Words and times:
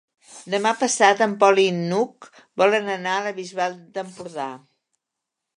Demà 0.53 0.71
passat 0.83 1.21
en 1.25 1.35
Pol 1.43 1.61
i 1.65 1.67
n'Hug 1.75 2.29
volen 2.63 2.91
anar 2.97 3.15
a 3.19 3.23
la 3.29 3.37
Bisbal 3.43 3.79
d'Empordà. 3.99 4.53